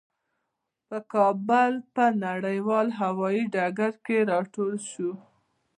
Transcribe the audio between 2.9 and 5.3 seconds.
هوايي ډګر کې راټول شوو.